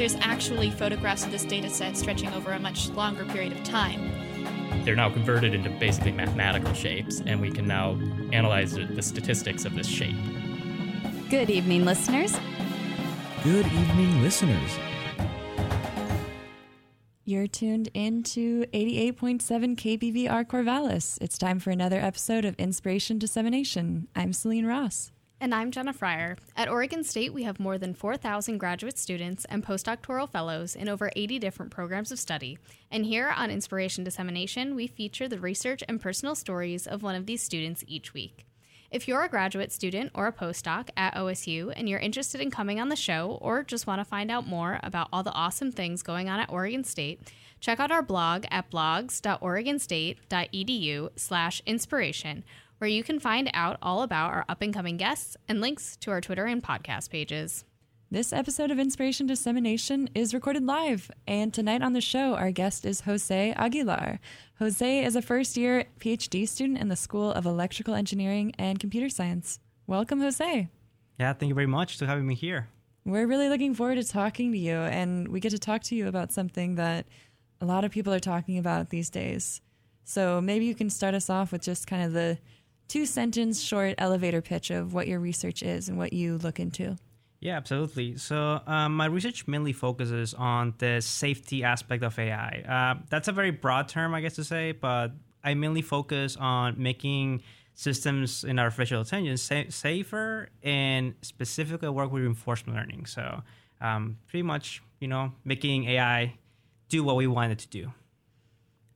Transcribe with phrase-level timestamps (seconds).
[0.00, 4.10] There's actually photographs of this data set stretching over a much longer period of time.
[4.82, 8.00] They're now converted into basically mathematical shapes, and we can now
[8.32, 10.16] analyze the statistics of this shape.
[11.28, 12.34] Good evening, listeners.
[13.44, 14.78] Good evening, listeners.
[17.26, 21.18] You're tuned into 88.7 KBVR Corvallis.
[21.20, 24.08] It's time for another episode of Inspiration Dissemination.
[24.16, 25.12] I'm Selene Ross.
[25.42, 26.36] And I'm Jenna Fryer.
[26.54, 31.10] At Oregon State, we have more than 4,000 graduate students and postdoctoral fellows in over
[31.16, 32.58] 80 different programs of study.
[32.90, 37.24] And here on Inspiration Dissemination, we feature the research and personal stories of one of
[37.24, 38.44] these students each week.
[38.90, 42.78] If you're a graduate student or a postdoc at OSU and you're interested in coming
[42.78, 46.02] on the show or just want to find out more about all the awesome things
[46.02, 52.44] going on at Oregon State, check out our blog at blogs.oregonstate.edu slash inspiration
[52.80, 56.10] where you can find out all about our up and coming guests and links to
[56.10, 57.66] our Twitter and podcast pages.
[58.10, 62.86] This episode of Inspiration Dissemination is recorded live, and tonight on the show, our guest
[62.86, 64.18] is Jose Aguilar.
[64.60, 69.10] Jose is a first year PhD student in the School of Electrical Engineering and Computer
[69.10, 69.60] Science.
[69.86, 70.68] Welcome, Jose.
[71.18, 72.68] Yeah, thank you very much for having me here.
[73.04, 76.08] We're really looking forward to talking to you, and we get to talk to you
[76.08, 77.04] about something that
[77.60, 79.60] a lot of people are talking about these days.
[80.04, 82.38] So maybe you can start us off with just kind of the
[82.90, 86.96] two sentence short elevator pitch of what your research is and what you look into.
[87.38, 88.18] Yeah, absolutely.
[88.18, 92.64] So, um, my research mainly focuses on the safety aspect of AI.
[92.68, 96.82] Uh, that's a very broad term, I guess to say, but I mainly focus on
[96.82, 97.42] making
[97.74, 103.06] systems in artificial intelligence sa- safer and specifically work with reinforcement learning.
[103.06, 103.42] So,
[103.80, 106.34] um, pretty much, you know, making AI
[106.90, 107.92] do what we want it to do.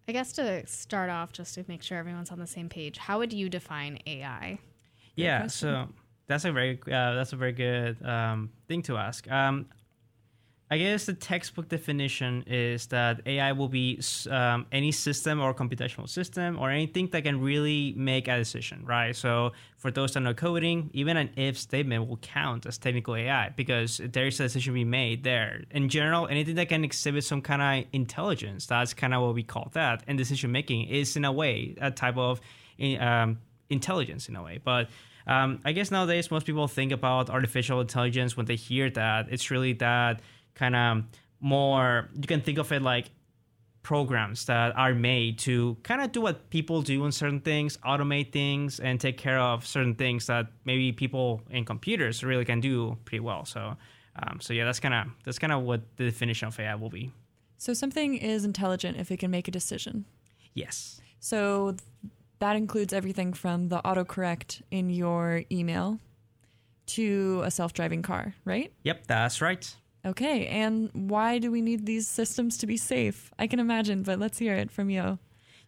[0.07, 3.19] I guess to start off, just to make sure everyone's on the same page, how
[3.19, 4.59] would you define AI?
[5.17, 5.89] Yeah, so
[6.27, 9.31] that's a very uh, that's a very good um, thing to ask.
[9.31, 9.67] Um,
[10.75, 16.09] I guess the textbook definition is that AI will be um, any system or computational
[16.09, 19.15] system or anything that can really make a decision, right?
[19.15, 23.51] So for those that know coding, even an if statement will count as technical AI
[23.51, 25.63] because there is a decision being made there.
[25.71, 29.45] In general, anything that can exhibit some kind of intelligence, that's kind of what we
[29.45, 30.03] call that.
[30.09, 32.41] And decision making is in a way a type of
[32.99, 33.39] um,
[33.71, 34.89] intelligence in a way, but.
[35.27, 39.29] Um, I guess nowadays most people think about artificial intelligence when they hear that.
[39.31, 40.21] It's really that
[40.55, 41.05] kind of
[41.41, 43.11] more you can think of it like
[43.85, 48.33] programs that are made to kind of do what people do in certain things automate
[48.33, 52.97] things and take care of certain things that maybe people in computers really can do
[53.05, 53.45] pretty well.
[53.45, 53.77] So
[54.17, 56.91] um, so yeah that's kind of that's kind of what the definition of ai will
[56.91, 57.13] be.
[57.59, 60.07] So something is intelligent if it can make a decision.
[60.55, 61.01] Yes.
[61.21, 61.77] So
[62.39, 65.99] that includes everything from the autocorrect in your email
[66.87, 68.73] to a self-driving car right?
[68.83, 69.75] Yep that's right
[70.07, 73.33] Okay, and why do we need these systems to be safe?
[73.39, 75.19] I can imagine, but let's hear it from you.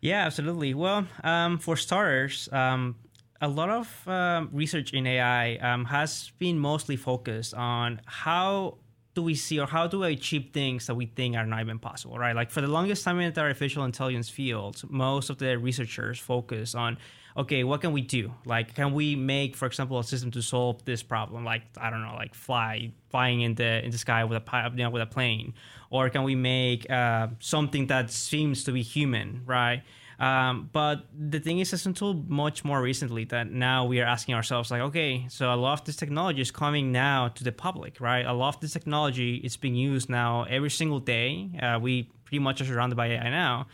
[0.00, 0.74] Yeah, absolutely.
[0.74, 2.96] Well, um, for starters, um,
[3.40, 8.78] a lot of um, research in AI um, has been mostly focused on how
[9.14, 11.78] do we see or how do we achieve things that we think are not even
[11.78, 12.36] possible, right?
[12.36, 16.74] Like for the longest time in the artificial intelligence field, most of the researchers focus
[16.74, 16.98] on
[17.36, 18.32] okay, what can we do?
[18.44, 21.44] Like, can we make, for example, a system to solve this problem?
[21.44, 24.84] Like, I don't know, like fly, flying in the in the sky with a you
[24.84, 25.54] know, with a plane,
[25.90, 29.82] or can we make uh, something that seems to be human, right?
[30.18, 34.34] Um, but the thing is, it's until much more recently that now we are asking
[34.34, 38.00] ourselves, like, okay, so a lot of this technology is coming now to the public,
[38.00, 38.24] right?
[38.24, 41.50] A lot of this technology is being used now every single day.
[41.60, 43.66] Uh, we pretty much are surrounded by AI now.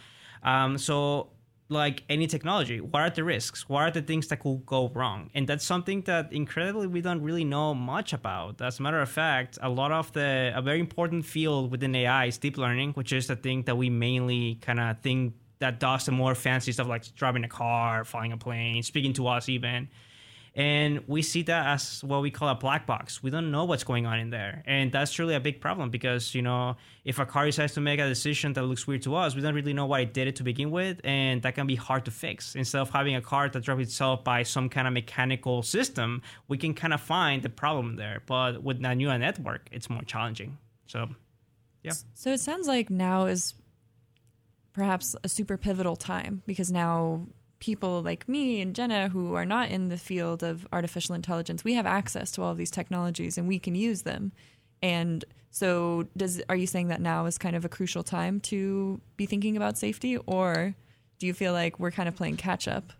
[0.42, 1.30] Um, so
[1.68, 3.68] like any technology what are the risks?
[3.68, 5.30] What are the things that could go wrong?
[5.34, 8.60] And that's something that incredibly we don't really know much about.
[8.60, 12.26] As a matter of fact a lot of the a very important field within ai
[12.26, 16.06] is deep learning which is the thing that we mainly kind of think that does
[16.06, 19.88] the more fancy stuff like driving a car flying a plane speaking to us even
[20.54, 23.22] and we see that as what we call a black box.
[23.22, 24.62] We don't know what's going on in there.
[24.66, 27.98] And that's truly a big problem because, you know, if a car decides to make
[27.98, 30.36] a decision that looks weird to us, we don't really know why it did it
[30.36, 31.00] to begin with.
[31.04, 32.54] And that can be hard to fix.
[32.54, 36.58] Instead of having a car that drives itself by some kind of mechanical system, we
[36.58, 38.22] can kind of find the problem there.
[38.26, 40.58] But with a neural network, it's more challenging.
[40.86, 41.08] So,
[41.82, 41.92] yeah.
[42.12, 43.54] So it sounds like now is
[44.74, 47.26] perhaps a super pivotal time because now
[47.62, 51.74] people like me and Jenna who are not in the field of artificial intelligence, we
[51.74, 54.32] have access to all of these technologies and we can use them.
[54.82, 59.00] And so does are you saying that now is kind of a crucial time to
[59.16, 60.74] be thinking about safety or
[61.20, 62.92] do you feel like we're kind of playing catch up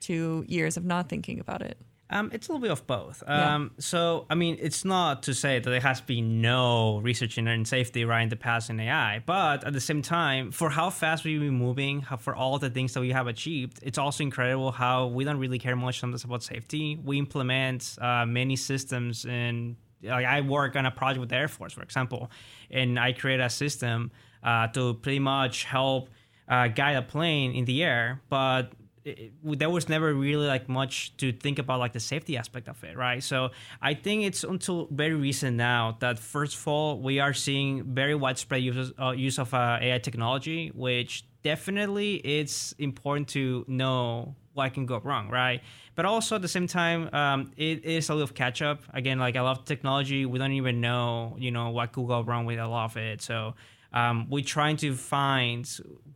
[0.00, 1.78] to years of not thinking about it?
[2.10, 3.22] Um, it's a little bit of both.
[3.26, 3.54] Yeah.
[3.54, 7.46] Um, so, I mean, it's not to say that there has been no research in
[7.46, 10.90] in safety right in the past in AI, but at the same time, for how
[10.90, 14.24] fast we've been moving, how, for all the things that we have achieved, it's also
[14.24, 16.98] incredible how we don't really care much sometimes about safety.
[17.02, 21.48] We implement uh, many systems and like I work on a project with the Air
[21.48, 22.30] Force, for example,
[22.70, 24.10] and I create a system
[24.42, 26.08] uh, to pretty much help
[26.48, 28.72] uh, guide a plane in the air, but
[29.04, 32.82] it, there was never really like much to think about like the safety aspect of
[32.84, 33.22] it right?
[33.22, 33.50] So
[33.80, 38.14] i think it's until very recent now that first of all we are seeing very
[38.14, 44.74] widespread use, uh, use of uh, ai technology which definitely it's important to know what
[44.74, 45.62] can go wrong right?
[45.94, 48.82] But also at the same time um, it is a little catch up.
[48.92, 52.44] Again like i love technology we don't even know you know what could go wrong
[52.46, 53.22] with a lot of it.
[53.22, 53.54] So
[53.92, 55.68] um, we're trying to find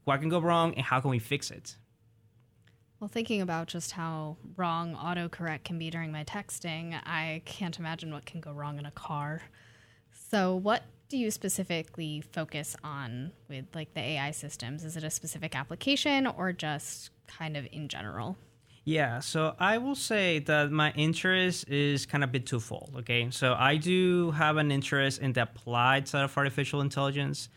[0.05, 1.77] what can go wrong and how can we fix it
[3.01, 8.13] Well, thinking about just how wrong autocorrect can be during my texting, I can't imagine
[8.13, 9.43] what can go wrong in a car.
[10.31, 14.85] So, what do you specifically focus on with like the AI systems?
[14.85, 18.37] Is it a specific application or just kind of in general?
[18.85, 22.95] Yeah, so I will say that my interest is kind of a bit twofold.
[22.99, 27.49] Okay, so I do have an interest in the applied side of artificial intelligence,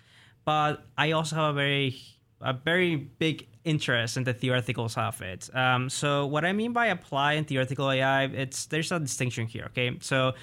[0.45, 1.95] but I also have a very
[2.39, 5.49] a very big interest in the theoretical side of it.
[5.53, 9.65] Um, so what I mean by apply and theoretical AI, it's there's a distinction here.
[9.65, 10.33] Okay, so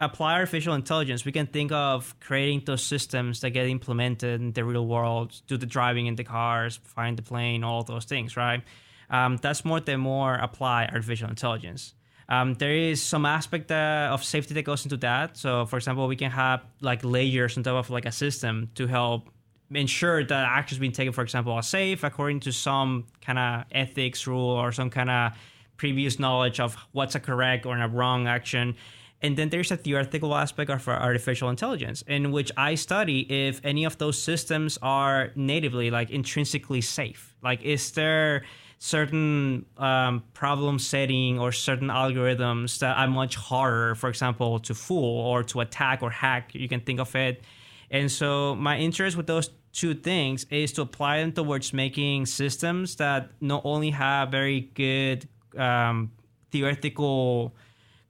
[0.00, 4.64] apply artificial intelligence, we can think of creating those systems that get implemented in the
[4.64, 8.62] real world, do the driving in the cars, find the plane, all those things, right?
[9.10, 11.94] Um, that's more the more apply artificial intelligence.
[12.28, 15.36] Um, there is some aspect uh, of safety that goes into that.
[15.36, 18.86] So, for example, we can have like layers on top of like a system to
[18.86, 19.28] help
[19.74, 24.26] ensure that actions being taken, for example, are safe according to some kind of ethics
[24.26, 25.32] rule or some kind of
[25.76, 28.76] previous knowledge of what's a correct or a wrong action.
[29.22, 33.84] And then there's a theoretical aspect of artificial intelligence in which I study if any
[33.84, 37.36] of those systems are natively, like intrinsically safe.
[37.42, 38.44] Like, is there
[38.78, 45.20] certain um, problem setting or certain algorithms that are much harder, for example, to fool
[45.20, 46.52] or to attack or hack?
[46.52, 47.44] You can think of it.
[47.92, 50.46] And so, my interest with those two things.
[50.50, 56.12] Is to apply them towards making systems that not only have very good um,
[56.50, 57.54] theoretical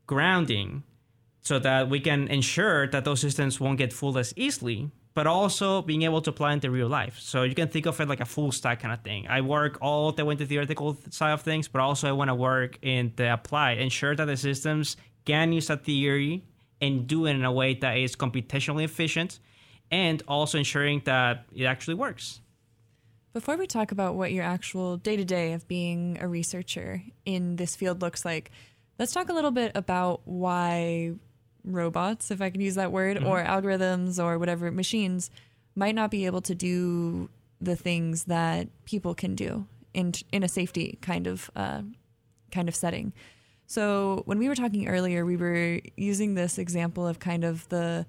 [0.07, 0.83] grounding
[1.43, 5.83] so that we can ensure that those systems won't get fooled as easily but also
[5.83, 7.19] being able to apply into real life.
[7.19, 9.27] So you can think of it like a full stack kind of thing.
[9.29, 12.29] I work all the way into the theoretical side of things but also i want
[12.29, 16.45] to work in the apply ensure that the systems can use that theory
[16.81, 19.39] and do it in a way that is computationally efficient
[19.93, 22.41] and also ensuring that it actually works
[23.33, 27.57] Before we talk about what your actual day to day of being a researcher in
[27.57, 28.51] this field looks like,
[28.99, 31.13] let's talk a little bit about why
[31.65, 33.27] robots, if I can use that word, Mhm.
[33.27, 35.31] or algorithms or whatever machines
[35.77, 37.31] might not be able to do
[37.61, 41.83] the things that people can do in in a safety kind of uh,
[42.51, 43.13] kind of setting.
[43.67, 48.05] So when we were talking earlier, we were using this example of kind of the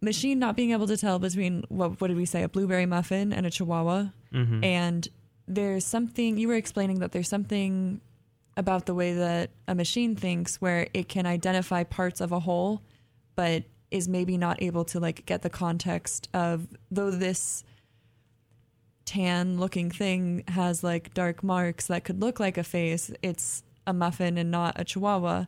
[0.00, 3.32] machine not being able to tell between what what did we say a blueberry muffin
[3.32, 4.06] and a chihuahua.
[4.32, 4.64] Mhm.
[4.64, 5.08] and
[5.48, 8.00] there's something you were explaining that there's something
[8.56, 12.82] about the way that a machine thinks where it can identify parts of a whole
[13.34, 17.64] but is maybe not able to like get the context of though this
[19.04, 23.92] tan looking thing has like dark marks that could look like a face it's a
[23.92, 25.46] muffin and not a chihuahua.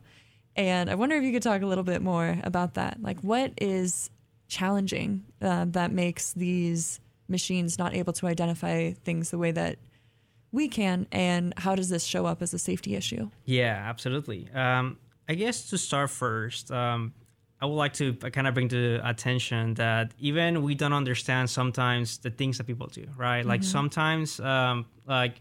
[0.55, 3.01] And i wonder if you could talk a little bit more about that.
[3.01, 4.09] Like what is
[4.57, 9.75] challenging uh, that makes these machines not able to identify things the way that
[10.51, 14.41] we can and how does this show up as a safety issue Yeah, absolutely.
[14.53, 14.85] Um,
[15.31, 17.13] I guess to start first, um,
[17.61, 22.17] I would like to kind of bring to attention that even we don't understand sometimes
[22.25, 23.43] the things that people do, right?
[23.51, 23.75] Like Mhm.
[23.77, 25.35] sometimes, um, like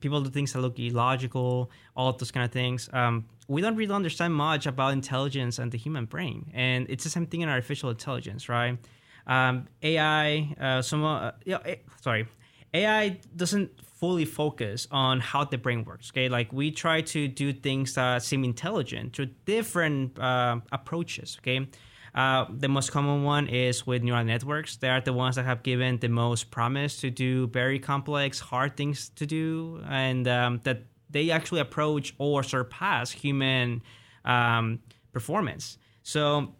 [0.00, 2.88] people do things that look illogical, all of those kind of things.
[2.92, 3.14] Um,
[3.48, 7.26] we don't really understand much about intelligence and the human brain, and it's the same
[7.26, 8.78] thing in artificial intelligence, right?
[9.26, 11.58] Um, AI, uh, some, uh, yeah,
[12.00, 12.26] sorry,
[12.72, 16.10] AI doesn't fully focus on how the brain works.
[16.12, 21.38] Okay, like we try to do things that seem intelligent through different uh, approaches.
[21.40, 21.66] Okay,
[22.14, 24.76] Uh, the most common one is with neural networks.
[24.76, 28.76] They are the ones that have given the most promise to do very complex, hard
[28.76, 30.78] things to do, and um, that
[31.10, 33.82] they actually approach or surpass human
[34.24, 34.80] um,
[35.12, 35.78] performance.
[36.02, 36.54] So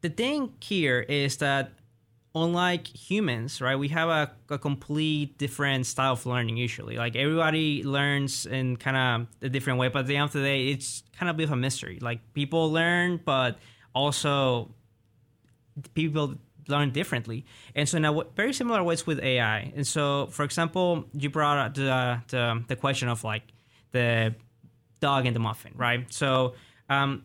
[0.00, 1.72] the thing here is that
[2.34, 6.96] unlike humans, right, we have a, a, complete different style of learning usually.
[6.96, 10.42] Like everybody learns in kind of a different way, but at the end of the
[10.42, 11.98] day, it's kind of a bit of a mystery.
[12.00, 13.58] Like people learn, but
[13.94, 14.70] also
[15.94, 16.34] people
[16.68, 17.46] learn differently.
[17.74, 19.72] And so now, very similar ways with AI.
[19.74, 23.42] And so, for example, you brought up the, the, the question of like
[23.92, 24.34] the
[25.00, 26.12] dog and the muffin, right?
[26.12, 26.54] So,
[26.88, 27.24] um,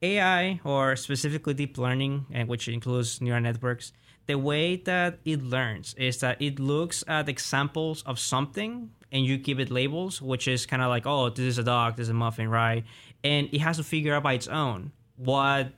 [0.00, 3.92] AI or specifically deep learning, and which includes neural networks,
[4.26, 9.38] the way that it learns is that it looks at examples of something and you
[9.38, 12.10] give it labels, which is kind of like, oh, this is a dog, this is
[12.10, 12.84] a muffin, right?
[13.24, 15.72] And it has to figure out by its own what,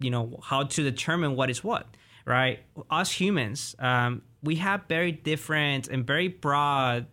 [0.00, 1.86] you know, how to determine what is what,
[2.26, 2.58] right?
[2.90, 7.06] Us humans, um, we have very different and very broad,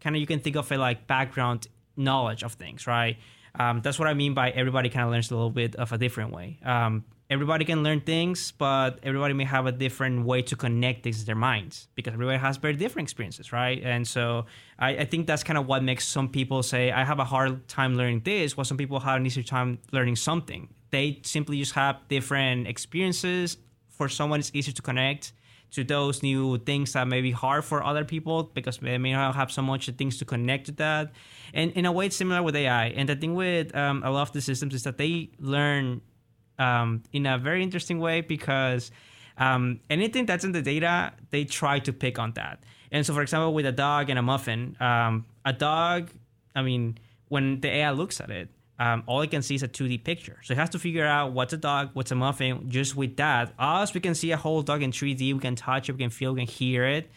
[0.00, 3.16] kind of you can think of it like background knowledge of things, right?
[3.58, 5.98] Um, that's what I mean by everybody kind of learns a little bit of a
[5.98, 6.58] different way.
[6.64, 11.20] Um, everybody can learn things, but everybody may have a different way to connect things
[11.20, 13.82] in their minds because everybody has very different experiences, right?
[13.82, 14.46] And so
[14.78, 17.68] I, I, think that's kind of what makes some people say, I have a hard
[17.68, 20.68] time learning this, while some people have an easier time learning something.
[20.90, 23.58] They simply just have different experiences.
[23.90, 25.32] For someone, it's easier to connect
[25.70, 29.34] to those new things that may be hard for other people because they may not
[29.34, 31.12] have so much things to connect to that.
[31.52, 32.86] And in a way, it's similar with AI.
[32.86, 36.00] And the thing with um, a lot of the systems is that they learn
[36.58, 38.90] um, in a very interesting way because
[39.36, 42.62] um, anything that's in the data, they try to pick on that.
[42.90, 46.10] And so, for example, with a dog and a muffin, um, a dog,
[46.54, 46.98] I mean,
[47.28, 48.48] when the AI looks at it,
[48.78, 50.38] um, all it can see is a 2D picture.
[50.42, 52.70] So it has to figure out what's a dog, what's a muffin.
[52.70, 55.34] Just with that, us, we can see a whole dog in 3D.
[55.34, 57.10] We can touch it, we can feel, we can hear it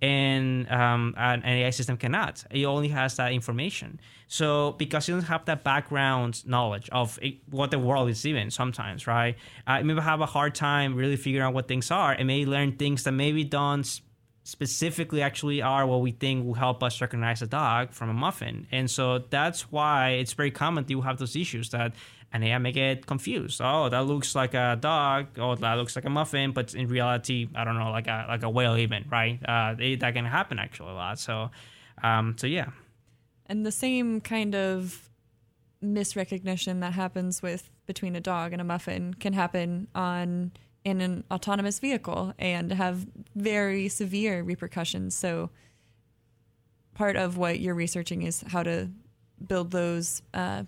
[0.00, 2.44] and um, an AI system cannot.
[2.50, 4.00] It only has that information.
[4.28, 8.50] So because you don't have that background knowledge of it, what the world is even
[8.50, 9.36] sometimes, right?
[9.66, 12.76] I maybe have a hard time really figuring out what things are, and may learn
[12.76, 14.00] things that maybe don't
[14.48, 18.66] specifically actually are what we think will help us recognize a dog from a muffin.
[18.72, 21.92] And so that's why it's very common to have those issues that
[22.32, 23.60] and AI may get confused.
[23.62, 25.38] Oh, that looks like a dog.
[25.38, 28.42] Oh, that looks like a muffin, but in reality, I don't know, like a like
[28.42, 29.38] a whale even, right?
[29.44, 31.18] Uh, that can happen actually a lot.
[31.18, 31.50] So,
[32.02, 32.70] um, so yeah.
[33.46, 35.10] And the same kind of
[35.84, 40.52] misrecognition that happens with between a dog and a muffin can happen on
[40.88, 45.14] in an autonomous vehicle and have very severe repercussions.
[45.14, 45.50] So,
[46.94, 48.90] part of what you're researching is how to
[49.46, 50.64] build those uh,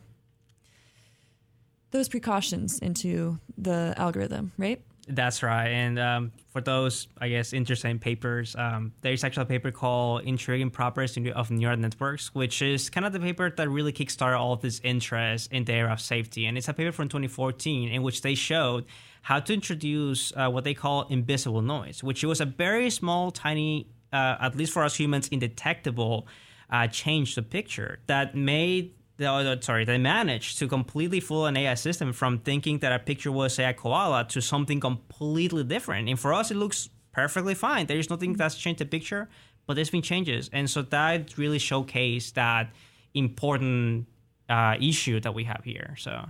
[1.90, 4.80] those precautions into the algorithm, right?
[5.08, 5.68] That's right.
[5.68, 10.70] And um, for those, I guess, interesting papers, um, there's actually a paper called Intriguing
[10.70, 14.60] Properties of Neural Networks, which is kind of the paper that really kickstarted all of
[14.60, 16.46] this interest in the area of safety.
[16.46, 18.84] And it's a paper from 2014 in which they showed
[19.22, 23.86] how to introduce uh, what they call invisible noise, which was a very small, tiny,
[24.12, 26.26] uh, at least for us humans, indetectable
[26.70, 31.74] uh, change to picture that made the, sorry, they managed to completely fool an AI
[31.74, 36.08] system from thinking that a picture was say a koala to something completely different.
[36.08, 37.86] And for us, it looks perfectly fine.
[37.86, 39.28] There is nothing that's changed the picture,
[39.66, 42.70] but there's been changes, and so that really showcased that
[43.14, 44.06] important
[44.48, 45.94] uh, issue that we have here.
[45.98, 46.28] So,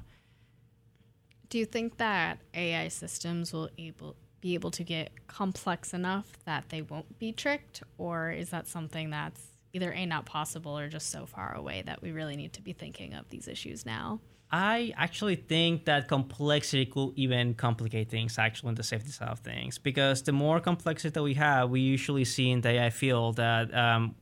[1.50, 6.64] do you think that AI systems will able be able to get complex enough that
[6.70, 9.42] they won't be tricked, or is that something that's
[9.74, 12.72] either a not possible or just so far away that we really need to be
[12.72, 14.18] thinking of these issues now.
[14.52, 19.38] I actually think that complexity could even complicate things actually in the safety side of
[19.40, 23.36] things because the more complexity that we have, we usually see in the AI field
[23.36, 24.16] that um,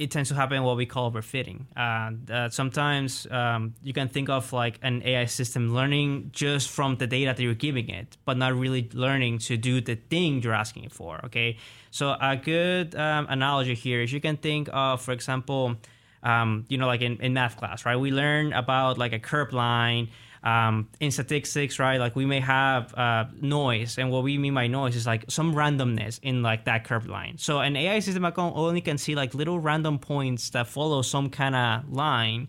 [0.00, 1.66] it tends to happen what we call overfitting.
[1.76, 6.96] Uh, uh, sometimes um, you can think of like an AI system learning just from
[6.96, 10.54] the data that you're giving it, but not really learning to do the thing you're
[10.54, 11.20] asking it for.
[11.26, 11.58] Okay,
[11.90, 15.76] so a good um, analogy here is you can think of, for example,
[16.22, 17.96] um, you know, like in, in math class, right?
[17.96, 20.08] We learn about like a curve line
[20.42, 21.98] um, in statistics, right?
[21.98, 25.54] Like we may have uh, noise, and what we mean by noise is like some
[25.54, 27.36] randomness in like that curved line.
[27.38, 31.54] So an AI system only can see like little random points that follow some kind
[31.54, 32.48] of line,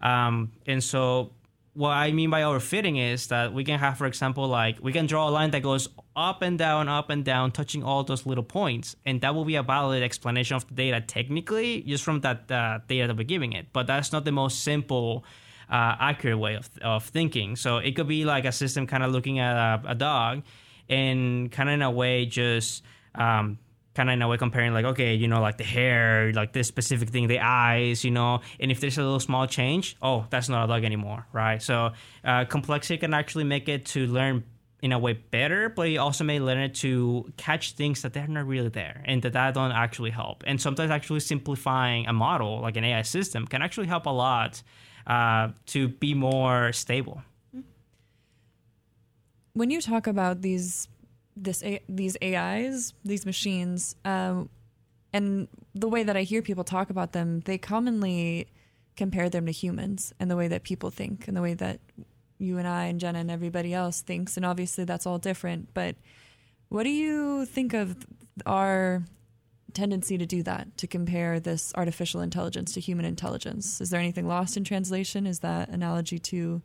[0.00, 1.32] um, and so
[1.74, 5.06] what I mean by overfitting is that we can have, for example, like we can
[5.06, 8.44] draw a line that goes up and down, up and down, touching all those little
[8.44, 12.50] points, and that will be a valid explanation of the data technically, just from that
[12.50, 13.66] uh, data that we're giving it.
[13.72, 15.24] But that's not the most simple
[15.72, 17.56] uh, accurate way of, of thinking.
[17.56, 20.42] So it could be like a system kind of looking at a, a dog
[20.88, 23.58] and kind of in a way just um,
[23.94, 26.68] kind of in a way comparing like okay you know like the hair like this
[26.68, 30.48] specific thing the eyes you know and if there's a little small change oh that's
[30.48, 31.90] not a dog anymore right so
[32.24, 34.44] uh, complexity can actually make it to learn
[34.82, 38.26] in a way better but it also may learn it to catch things that they're
[38.26, 42.60] not really there and that that don't actually help and sometimes actually simplifying a model
[42.60, 44.62] like an ai system can actually help a lot
[45.06, 47.22] uh, to be more stable
[49.54, 50.88] when you talk about these
[51.36, 54.48] this these AIs, these machines, um,
[55.12, 58.48] and the way that I hear people talk about them, they commonly
[58.96, 61.80] compare them to humans and the way that people think and the way that
[62.38, 64.36] you and I and Jenna and everybody else thinks.
[64.36, 65.72] And obviously, that's all different.
[65.72, 65.96] But
[66.68, 68.06] what do you think of
[68.44, 69.02] our
[69.74, 73.80] tendency to do that, to compare this artificial intelligence to human intelligence?
[73.80, 75.26] Is there anything lost in translation?
[75.26, 76.62] Is that analogy too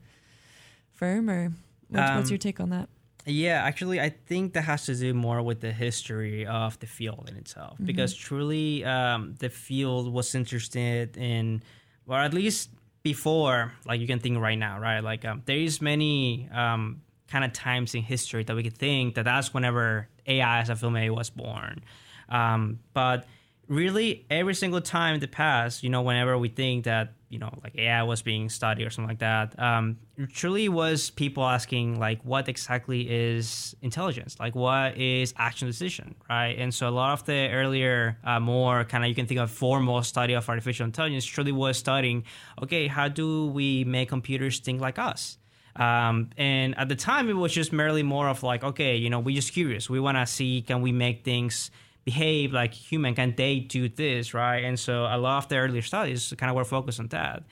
[0.94, 1.52] firm, or
[1.90, 2.90] what's, what's Um, your take on that?
[3.26, 7.28] Yeah, actually, I think that has to do more with the history of the field
[7.30, 11.62] in itself, because truly, um, the field was interested in,
[12.08, 12.70] or at least
[13.04, 15.02] before, like you can think right now, right?
[15.02, 19.16] Like um, there is many um, kind of times in history that we could think
[19.16, 21.84] that that's whenever AI as a film AI was born,
[22.30, 23.26] um, but
[23.68, 27.52] really every single time in the past, you know, whenever we think that you know
[27.62, 29.98] like AI was being studied or something like that, um,
[30.34, 34.40] truly was people asking like, what exactly is intelligence?
[34.40, 36.58] Like, what is action decision, right?
[36.58, 39.52] And so a lot of the earlier, uh, more kind of you can think of
[39.52, 42.24] formal study of artificial intelligence truly was studying,
[42.62, 45.38] okay, how do we make computers think like us?
[45.76, 49.20] Um, and at the time, it was just merely more of like, okay, you know,
[49.20, 49.90] we're just curious.
[49.90, 51.70] We want to see can we make things
[52.08, 53.14] behave like human?
[53.14, 54.64] Can they do this, right?
[54.64, 57.44] And so a lot of the earlier studies kind of were focused on that.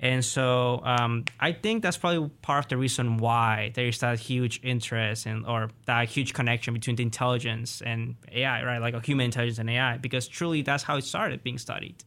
[0.00, 4.18] And so um, I think that's probably part of the reason why there is that
[4.18, 8.80] huge interest in, or that huge connection between the intelligence and AI, right?
[8.82, 12.04] Like a human intelligence and AI, because truly that's how it started being studied.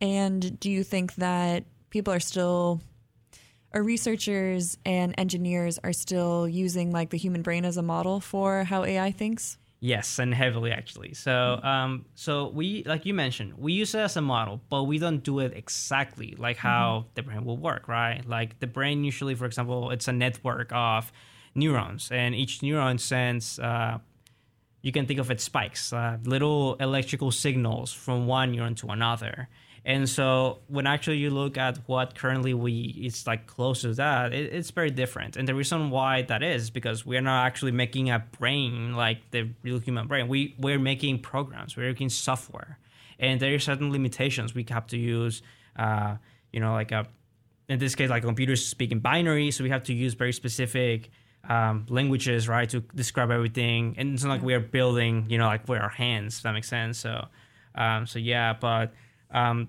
[0.00, 2.80] And do you think that people are still,
[3.74, 8.64] or researchers and engineers are still using like the human brain as a model for
[8.64, 9.58] how AI thinks?
[9.80, 11.12] Yes, and heavily actually.
[11.14, 14.98] So, um, so we, like you mentioned, we use it as a model, but we
[14.98, 18.26] don't do it exactly like how the brain will work, right?
[18.26, 21.12] Like the brain usually, for example, it's a network of
[21.54, 23.58] neurons, and each neuron sends.
[23.58, 23.98] Uh,
[24.80, 29.48] you can think of it spikes, uh, little electrical signals from one neuron to another.
[29.86, 34.34] And so when actually you look at what currently we it's like close to that,
[34.34, 35.36] it, it's very different.
[35.36, 39.48] And the reason why that is because we're not actually making a brain like the
[39.62, 40.26] real human brain.
[40.26, 42.80] We we're making programs, we're making software,
[43.20, 45.40] and there are certain limitations we have to use.
[45.76, 46.16] Uh,
[46.52, 47.06] you know, like a
[47.68, 51.10] in this case, like computers speak in binary, so we have to use very specific
[51.48, 53.94] um, languages, right, to describe everything.
[53.98, 56.38] And it's not like we are building, you know, like with our hands.
[56.38, 56.98] If that makes sense.
[56.98, 57.26] So,
[57.76, 58.92] um, so yeah, but
[59.30, 59.68] um,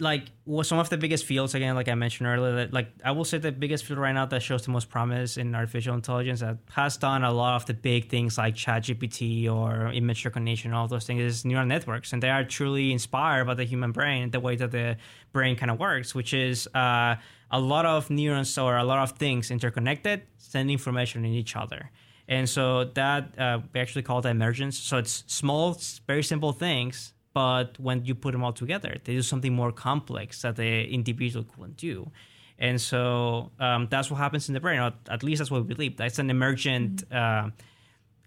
[0.00, 3.10] like well, some of the biggest fields again, like I mentioned earlier, that like I
[3.10, 6.40] will say the biggest field right now that shows the most promise in artificial intelligence
[6.40, 10.86] that has done a lot of the big things like ChatGPT or image recognition, all
[10.86, 14.40] those things is neural networks, and they are truly inspired by the human brain, the
[14.40, 14.96] way that the
[15.32, 17.16] brain kind of works, which is uh,
[17.50, 21.90] a lot of neurons or a lot of things interconnected, send information in each other.
[22.28, 24.78] And so that uh, we actually call that emergence.
[24.78, 29.22] So it's small, very simple things but when you put them all together, they do
[29.22, 32.10] something more complex that the individual couldn't do.
[32.58, 35.72] And so um, that's what happens in the brain, or at least that's what we
[35.74, 35.96] believe.
[35.96, 37.50] That's an emergent uh,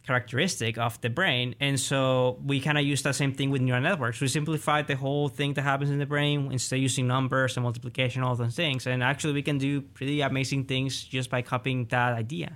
[0.07, 1.55] characteristic of the brain.
[1.59, 4.21] And so we kind of use that same thing with neural networks.
[4.21, 7.65] We simplified the whole thing that happens in the brain instead of using numbers and
[7.65, 8.87] multiplication, all those things.
[8.87, 12.55] And actually, we can do pretty amazing things just by copying that idea.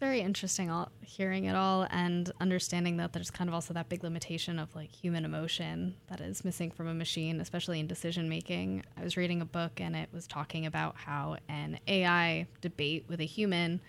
[0.00, 4.02] Very interesting all, hearing it all and understanding that there's kind of also that big
[4.02, 8.82] limitation of like human emotion that is missing from a machine, especially in decision making.
[8.96, 13.20] I was reading a book and it was talking about how an AI debate with
[13.20, 13.82] a human,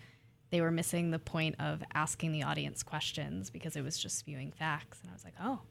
[0.49, 4.51] they were missing the point of asking the audience questions because it was just spewing
[4.51, 4.99] facts.
[5.01, 5.61] And I was like, oh,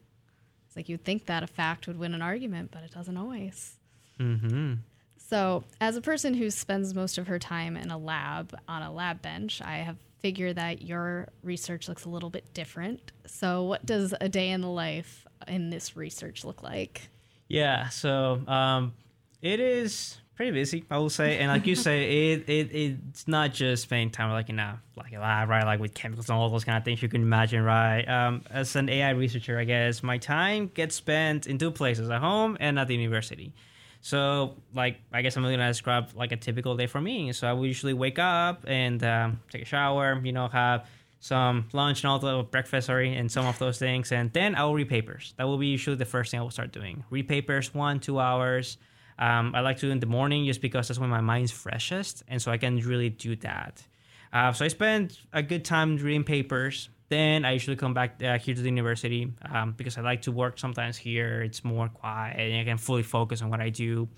[0.66, 3.76] it's like you'd think that a fact would win an argument, but it doesn't always.
[4.18, 4.74] Mm-hmm.
[5.18, 8.92] So, as a person who spends most of her time in a lab on a
[8.92, 13.12] lab bench, I have figured that your research looks a little bit different.
[13.26, 17.08] So, what does a day in the life in this research look like?
[17.48, 18.94] Yeah, so um,
[19.42, 21.38] it is pretty busy, I will say.
[21.38, 25.12] And like you say, it, it it's not just spending time like in a like
[25.12, 25.64] a lab, right?
[25.64, 28.08] Like with chemicals and all those kind of things you can imagine, right?
[28.08, 32.20] Um, as an AI researcher, I guess my time gets spent in two places: at
[32.20, 33.52] home and at the university.
[34.00, 37.32] So, like, I guess I'm gonna describe like a typical day for me.
[37.32, 40.86] So I will usually wake up and um, take a shower, you know, have
[41.20, 44.64] some lunch and all the breakfast, sorry, and some of those things, and then I
[44.64, 45.34] will read papers.
[45.36, 47.04] That will be usually the first thing I will start doing.
[47.10, 48.78] Read papers, one, two hours.
[49.18, 52.22] Um, I like to do in the morning just because that's when my mind's freshest,
[52.26, 53.86] and so I can really do that.
[54.32, 56.88] Uh, so I spend a good time reading papers.
[57.10, 60.32] Then I usually come back uh, here to the university um, because I like to
[60.32, 61.42] work sometimes here.
[61.42, 64.08] It's more quiet and I can fully focus on what I do.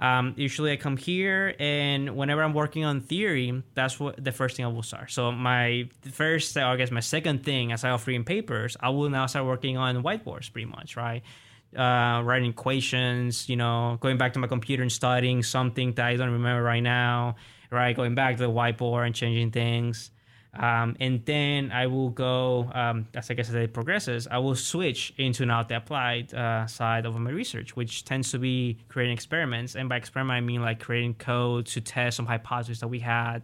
[0.00, 4.56] Um, usually I come here and whenever I'm working on theory, that's what the first
[4.56, 5.12] thing I will start.
[5.12, 9.26] So my first, I guess my second thing, aside of reading papers, I will now
[9.26, 11.22] start working on whiteboards pretty much, right?
[11.76, 16.16] Uh, writing equations, you know, going back to my computer and studying something that I
[16.16, 17.36] don't remember right now,
[17.70, 17.94] right?
[17.94, 20.10] Going back to the whiteboard and changing things.
[20.54, 24.54] Um, and then I will go, um, as I guess as it progresses, I will
[24.54, 29.14] switch into now the applied uh, side of my research, which tends to be creating
[29.14, 29.76] experiments.
[29.76, 33.42] And by experiment, I mean like creating code to test some hypotheses that we had.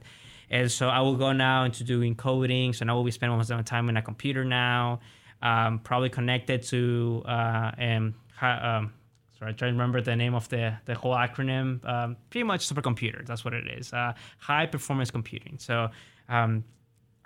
[0.50, 2.74] And so I will go now into doing coding.
[2.74, 5.00] So now we'll be spending most of my time in a computer now,
[5.40, 8.92] um, probably connected to, uh, and, um,
[9.38, 11.82] sorry, I try to remember the name of the, the whole acronym.
[11.88, 13.26] Um, pretty much supercomputer.
[13.26, 13.94] That's what it is.
[13.94, 15.56] Uh, high performance computing.
[15.58, 15.88] So,
[16.28, 16.64] um,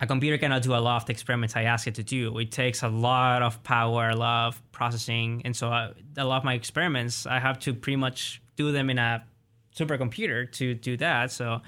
[0.02, 2.36] a computer cannot do a lot of the experiments I ask it to do.
[2.38, 6.38] It takes a lot of power, a lot of processing, and so uh, a lot
[6.38, 9.24] of my experiments I have to pretty much do them in a
[9.76, 11.30] supercomputer to do that.
[11.30, 11.62] So,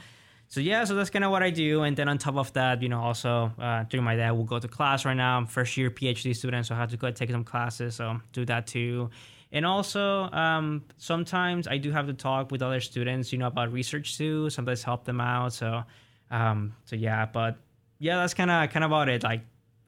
[0.48, 1.84] so yeah, so that's kind of what I do.
[1.84, 4.44] And then on top of that, you know, also uh, during my day, I will
[4.44, 5.38] go to class right now.
[5.38, 7.94] I'm first year PhD student, so I have to go take some classes.
[7.94, 9.10] So do that too.
[9.52, 13.72] And also, um, sometimes I do have to talk with other students, you know, about
[13.72, 14.50] research too.
[14.50, 15.52] Sometimes help them out.
[15.52, 15.84] So,
[16.32, 17.58] um, so yeah, but
[18.04, 19.22] yeah, that's kind of kind of about it.
[19.22, 19.40] Like,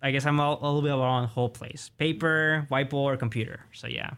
[0.02, 3.60] I guess I'm a, a little bit around the whole place: paper, whiteboard, computer.
[3.72, 4.10] So yeah.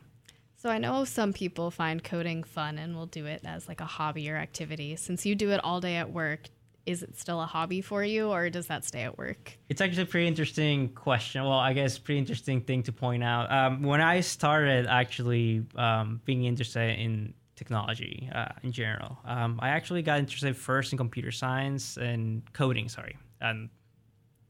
[0.57, 3.87] So I know some people find coding fun and will do it as like a
[3.87, 4.97] hobby or activity.
[4.97, 6.49] Since you do it all day at work,
[6.87, 9.57] is it still a hobby for you or does that stay at work?
[9.69, 11.43] It's actually a pretty interesting question.
[11.43, 13.51] Well, I guess pretty interesting thing to point out.
[13.53, 19.69] Um, when I started actually um, being interested in technology uh, in general, um, I
[19.69, 22.89] actually got interested first in computer science and coding.
[22.89, 23.69] Sorry, and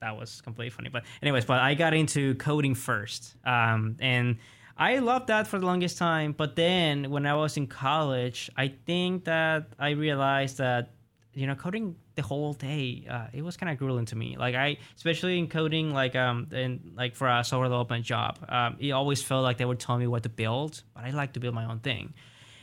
[0.00, 0.88] that was completely funny.
[0.88, 4.36] But anyways, but I got into coding first, um, and
[4.76, 6.32] I loved that for the longest time.
[6.32, 10.90] But then when I was in college, I think that I realized that
[11.34, 14.36] you know coding the whole day uh, it was kind of grueling to me.
[14.38, 18.76] Like I, especially in coding, like um, and like for a software development job, um,
[18.78, 21.40] it always felt like they would tell me what to build, but I like to
[21.40, 22.14] build my own thing.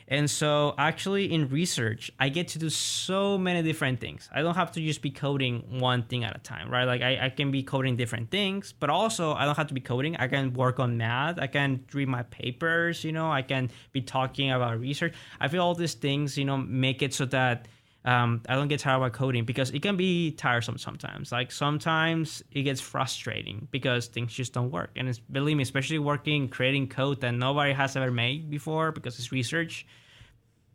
[0.07, 4.29] And so, actually, in research, I get to do so many different things.
[4.31, 6.83] I don't have to just be coding one thing at a time, right?
[6.83, 9.81] Like, I, I can be coding different things, but also, I don't have to be
[9.81, 10.15] coding.
[10.17, 11.39] I can work on math.
[11.39, 15.15] I can read my papers, you know, I can be talking about research.
[15.39, 17.67] I feel all these things, you know, make it so that
[18.05, 21.31] um, I don't get tired about coding because it can be tiresome sometimes.
[21.31, 24.91] Like sometimes it gets frustrating because things just don't work.
[24.95, 29.17] And it's, believe me, especially working creating code that nobody has ever made before because
[29.17, 29.87] it's research.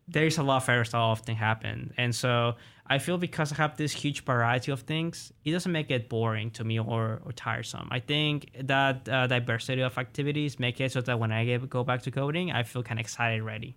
[0.09, 3.77] There's a lot of errors that often happen, and so I feel because I have
[3.77, 7.87] this huge variety of things, it doesn't make it boring to me or, or tiresome.
[7.93, 11.85] I think that uh, diversity of activities make it so that when I get, go
[11.85, 13.77] back to coding, I feel kind of excited ready.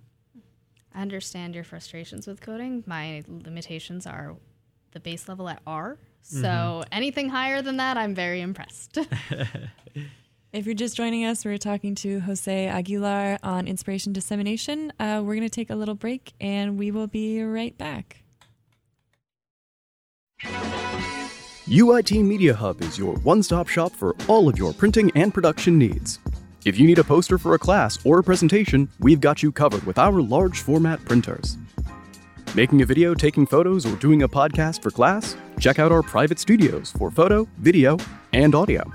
[0.94, 2.84] I understand your frustrations with coding.
[2.86, 4.36] My limitations are
[4.92, 5.98] the base level at R.
[6.22, 6.90] So mm-hmm.
[6.92, 8.98] anything higher than that, I'm very impressed.
[10.54, 14.94] if you're just joining us, we're talking to Jose Aguilar on inspiration dissemination.
[15.00, 18.24] Uh, we're going to take a little break and we will be right back.
[21.66, 25.78] UIT Media Hub is your one stop shop for all of your printing and production
[25.78, 26.20] needs.
[26.65, 29.84] If you need a poster for a class or a presentation, we've got you covered
[29.84, 31.58] with our large format printers.
[32.56, 35.36] Making a video, taking photos, or doing a podcast for class?
[35.60, 37.97] Check out our private studios for photo, video,
[38.32, 38.89] and audio.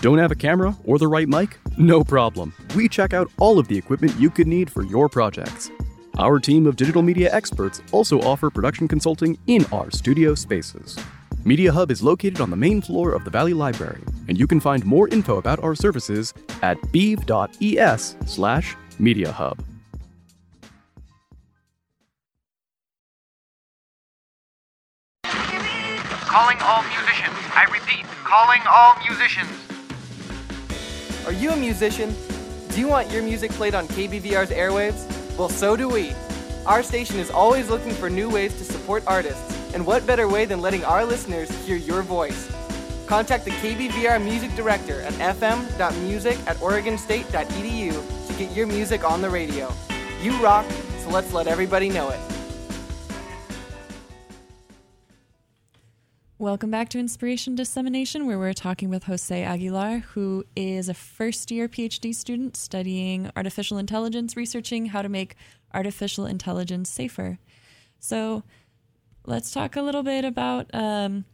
[0.00, 1.58] Don't have a camera or the right mic?
[1.76, 2.54] No problem.
[2.74, 5.70] We check out all of the equipment you could need for your projects.
[6.18, 10.98] Our team of digital media experts also offer production consulting in our studio spaces.
[11.44, 14.60] Media Hub is located on the main floor of the Valley Library, and you can
[14.60, 19.62] find more info about our services at beav.es slash Media Hub.
[25.24, 27.36] Calling all musicians.
[27.54, 29.50] I repeat, calling all musicians.
[31.26, 32.14] Are you a musician?
[32.74, 35.06] Do you want your music played on KBVR's airwaves?
[35.38, 36.12] Well, so do we.
[36.66, 40.44] Our station is always looking for new ways to support artists, and what better way
[40.44, 42.50] than letting our listeners hear your voice?
[43.06, 49.30] Contact the KBVR music director at fm.music at oregonstate.edu to get your music on the
[49.30, 49.72] radio.
[50.22, 50.64] You rock,
[50.98, 52.20] so let's let everybody know it.
[56.40, 61.50] Welcome back to Inspiration Dissemination, where we're talking with Jose Aguilar, who is a first
[61.50, 65.36] year PhD student studying artificial intelligence, researching how to make
[65.74, 67.38] artificial intelligence safer.
[67.98, 68.42] So
[69.26, 71.24] let's talk a little bit about um,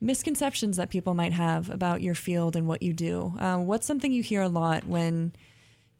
[0.00, 3.34] misconceptions that people might have about your field and what you do.
[3.38, 5.32] Uh, what's something you hear a lot when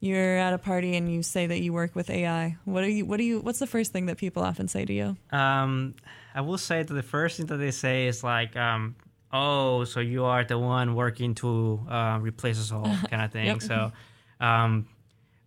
[0.01, 2.57] you're at a party and you say that you work with AI?
[2.65, 3.05] What are you?
[3.05, 3.41] What do you?
[3.41, 5.17] What's the first thing that people often say to you?
[5.31, 5.95] Um,
[6.35, 8.97] I will say that the first thing that they say is like, um,
[9.33, 13.47] "Oh, so you are the one working to uh, replace us all," kind of thing.
[13.47, 13.63] Yep.
[13.63, 13.93] So,
[14.41, 14.89] um,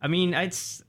[0.01, 0.81] I mean, it's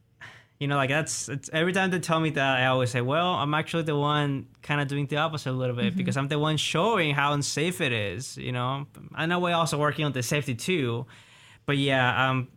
[0.58, 3.34] you know, like that's it's, every time they tell me that, I always say, "Well,
[3.34, 5.96] I'm actually the one kind of doing the opposite a little bit Mhm.
[5.98, 9.78] because I'm the one showing how unsafe it is." You know, I know we're also
[9.78, 11.06] working on the safety too,
[11.66, 12.48] but yeah, um,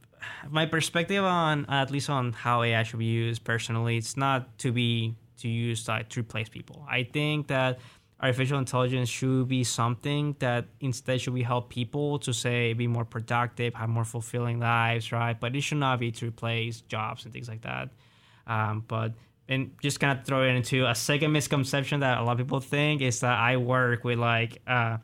[0.49, 4.71] my perspective on at least on how AI should be used personally, it's not to
[4.71, 6.85] be to use like to replace people.
[6.89, 7.79] I think that
[8.21, 13.05] artificial intelligence should be something that instead should we help people to say be more
[13.05, 15.39] productive, have more fulfilling lives, right?
[15.39, 17.89] But it should not be to replace jobs and things like that.
[18.45, 19.13] Um, but
[19.47, 22.60] and just kind of throw it into a second misconception that a lot of people
[22.60, 24.97] think is that I work with like uh,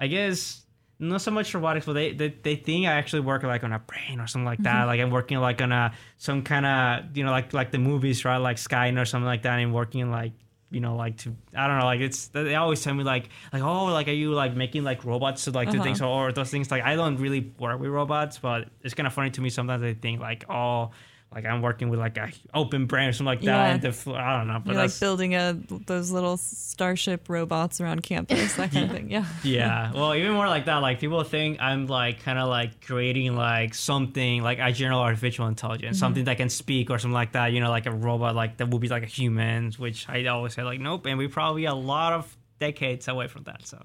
[0.00, 0.62] I guess
[0.98, 3.78] not so much robotics, but they, they they think I actually work like on a
[3.78, 4.84] brain or something like that.
[4.84, 4.86] Mhm.
[4.86, 8.24] Like I'm working like on a some kind of you know like like the movies,
[8.24, 8.38] right?
[8.38, 9.58] Like Skynet or something like that.
[9.58, 10.32] And working like
[10.74, 13.62] you know like to I don't know like it's they always tell me like like
[13.62, 15.84] oh like are you like making like robots to like do Uh-huh.
[15.84, 19.06] things or, or those things like I don't really work with robots, but it's kind
[19.06, 20.90] of funny to me sometimes they think like oh
[21.34, 23.46] like I'm working with like a open brain or something like that.
[23.46, 23.72] Yeah.
[23.74, 27.80] And the, fl- I don't know, but You're like building a those little starship robots
[27.80, 29.10] around campus, that kind of thing.
[29.10, 29.26] Yeah.
[29.42, 33.34] yeah well even more like that like people think i'm like kind of like creating
[33.36, 36.00] like something like a general artificial intelligence Mhm.
[36.00, 38.68] something that can speak or something like that you know like a robot like that
[38.68, 41.74] would be like a human which i always say like nope and we probably a
[41.74, 43.78] lot of decades away from that so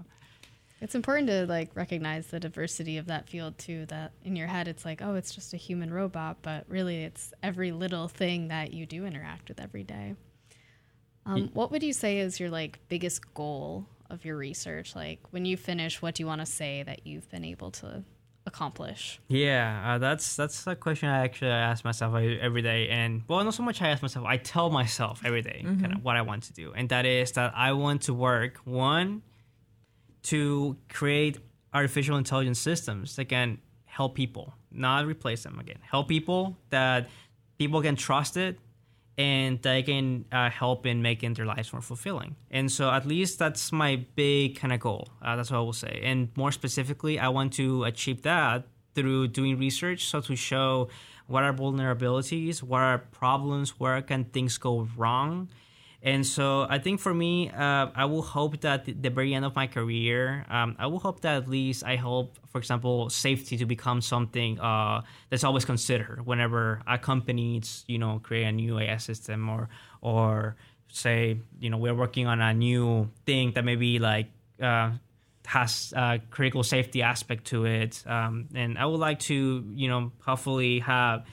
[0.82, 3.86] It's important to like recognize the diversity of that field too.
[3.88, 7.34] That in your head it's like, oh, it's just a human robot, but really it's
[7.44, 10.16] every little thing that you do interact with every day.
[11.26, 14.96] Um, Ye- what would you say is your like biggest goal of your research?
[14.96, 18.04] Like when you finish, what do you want to say that you've been able to
[18.46, 19.20] accomplish?
[19.28, 23.54] Yeah, uh, that's that's a question I actually ask myself every day, and well, not
[23.54, 25.98] so much I ask myself, I tell myself every day kind Mhm.
[25.98, 29.22] of what I want to do, and that is that I want to work one
[30.24, 31.38] to create
[31.74, 37.10] artificial intelligence systems that can help people, not replace them again, help people that
[37.58, 38.60] people can trust it
[39.18, 42.38] and they can uh, help in making their lives more fulfilling.
[42.50, 45.10] And so, at least that's my big kind of goal.
[45.22, 46.00] Uh, that's what I will say.
[46.04, 50.88] And more specifically, I want to achieve that through doing research, so to show
[51.28, 55.50] what are vulnerabilities, what are problems, where can things go wrong.
[56.02, 59.54] And so I think for me, uh, I will hope that the, very end of
[59.56, 63.66] my career, um, I will hope that at least I hope, for example, safety to
[63.66, 68.80] become something uh, that's always considered whenever a company needs, you know, create a new
[68.80, 69.68] AI system or
[70.02, 70.56] or
[70.88, 74.28] say, you know, we're working on a new thing that maybe like
[74.62, 74.92] uh,
[75.46, 78.04] has a critical safety aspect to it.
[78.08, 81.26] Um, and I would like to, you know, hopefully have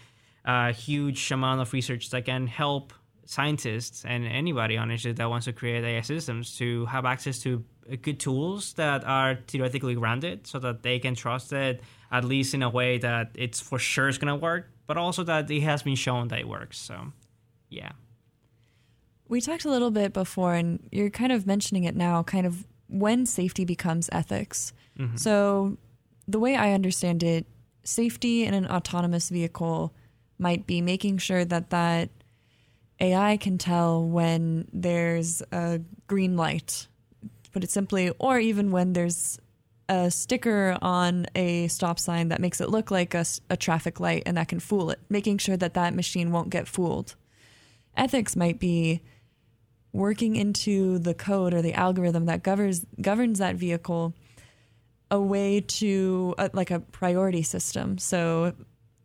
[0.45, 2.93] a huge amount of research that can help
[3.27, 7.65] scientists and anybody on honestly that wants to create AI systems to have access to
[7.91, 12.55] uh, good tools that are theoretically grounded so that they can trust it at least
[12.55, 15.61] in a way that it's for sure is going to work but also that it
[15.63, 17.13] has been shown that it works so
[17.69, 17.93] yeah
[19.29, 22.65] We talked a little bit before, and you're kind of mentioning it now, kind of
[22.89, 24.73] when safety becomes ethics.
[24.97, 25.19] Mhm.
[25.19, 25.77] So,
[26.29, 27.45] the way I understand it,
[27.83, 29.93] safety in an autonomous vehicle
[30.39, 32.11] might be making sure that that
[33.01, 36.89] AI can tell when there's a green light,
[37.53, 39.39] put it simply, or even when there's
[39.89, 43.25] a sticker on a stop sign that makes it look like a
[43.57, 47.15] traffic light and that can fool it, making sure that that machine won't get fooled.
[47.97, 49.03] Ethics might be
[49.93, 54.13] working into the code or the algorithm that governs governs that vehicle
[55.11, 57.97] a way to uh, like a priority system.
[57.97, 58.53] So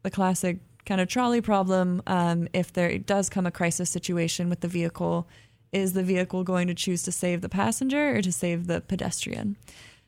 [0.04, 4.62] the classic kind of trolley problem, um, if there does come a crisis situation with
[4.62, 5.28] the vehicle,
[5.72, 9.58] is the vehicle going to choose to save the passenger or to save the pedestrian?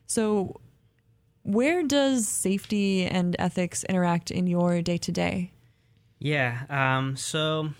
[0.06, 0.60] So
[1.42, 5.52] where does safety and ethics interact in your day to day?
[6.18, 6.62] Yeah.
[6.68, 7.70] Um, so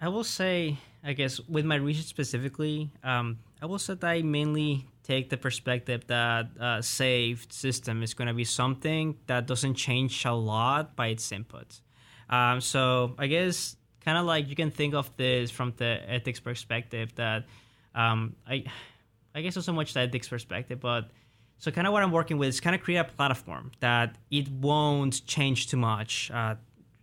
[0.00, 4.22] I will say I guess with my research specifically, um, I will say that I
[4.22, 9.74] mainly take the perspective that a safe system is going to be something that doesn't
[9.74, 11.80] change a lot by its inputs.
[12.28, 16.40] Um, so I guess kind of like you can think of this from the ethics
[16.40, 17.44] perspective that
[17.94, 18.64] um, I,
[19.34, 21.10] I guess not so much the ethics perspective, but
[21.58, 24.48] so kind of what I'm working with is kind of create a platform that it
[24.48, 26.30] won't change too much.
[26.30, 26.54] Uh,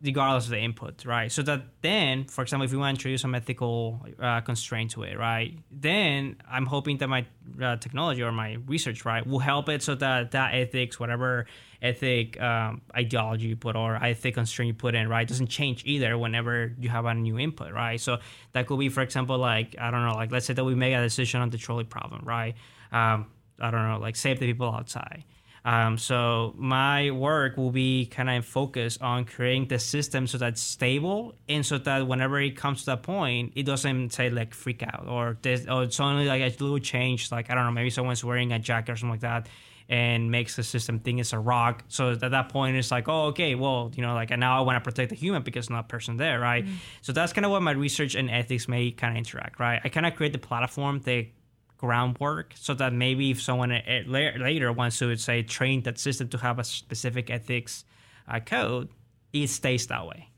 [0.06, 1.32] regardless of the input, right?
[1.32, 5.04] So that then, for example, if we want to introduce some ethical uh, constraint to
[5.04, 5.58] it, right?
[5.72, 7.26] Then I'm hoping that my
[7.62, 11.48] uh, technology or my research, right, will help it so that that ethics, whatever
[11.82, 16.18] ethic um, ideology you put or ethic constraint you put in, right, doesn't change either
[16.18, 18.00] whenever you have a new input, right?
[18.00, 18.20] So
[18.54, 20.94] that could be, for example, like I don't know, like let's say that we make
[20.94, 22.56] a decision on the trolley problem, right?
[22.92, 23.28] Um,
[23.60, 25.24] I don't know, like save the people outside
[25.66, 30.62] um, so my work will be kind of focused on creating the system so that's
[30.62, 34.84] stable and so that whenever it comes to that point, it doesn't say like freak
[34.84, 37.32] out or this or it's only like a little change.
[37.32, 39.50] Like I don't know, maybe someone's wearing a jacket or something like that
[39.90, 41.84] and makes the system think it's a rock.
[41.88, 44.62] So at that point, it's like, oh, okay, well, you know, like, and now I
[44.62, 46.66] want to protect the human because not a person there, right?
[46.66, 46.76] Mm-hmm.
[47.02, 49.80] So that's kind of what my research and ethics may kind of interact, right?
[49.84, 51.28] I kind of create the platform, the
[51.78, 53.70] groundwork so that maybe if someone
[54.08, 57.84] later wants to say train that system to have a specific ethics
[58.28, 58.90] uh, code
[59.34, 60.30] it stays that way.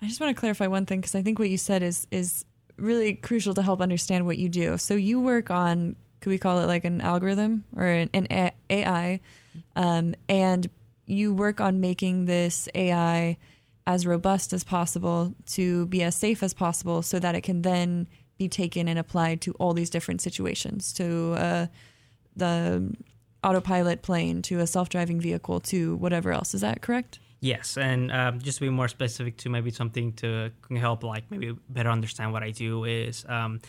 [0.00, 2.44] I just want to clarify one thing because i think what you said is is
[2.76, 4.78] really crucial to help understand what you do.
[4.78, 9.20] So you work on could we call it like an algorithm or an, an ai
[9.76, 10.68] um, and
[11.06, 13.36] you work on making this ai
[13.86, 18.08] as robust as possible to be as safe as possible so that it can then
[18.38, 21.66] be taken and applied to all these different situations to uh,
[22.36, 22.94] the
[23.44, 26.54] autopilot plane to a self-driving vehicle to whatever else.
[26.54, 27.18] Is that correct?
[27.40, 31.54] Yes and um, just to be more specific to maybe something to help like maybe
[31.68, 33.60] better understand what i do is um,